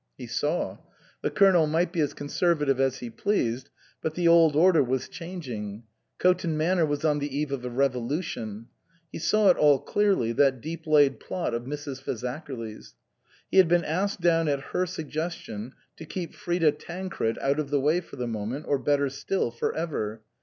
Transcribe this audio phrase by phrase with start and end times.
[0.17, 0.79] He saw.
[1.21, 3.69] The Colonel might be as conserva tive as he pleased;
[4.01, 5.83] but the old order was chang ing;
[6.17, 8.65] Coton Manor was on the eve of a revolu tion.
[9.11, 12.01] He saw it all clearly, that deep laid plot of Mrs.
[12.01, 12.95] Fazakerly's.
[13.51, 17.79] He had been asked down at her suggestion to keep Frida Tancred out of the
[17.79, 20.23] way for the moment, or better still, for ever.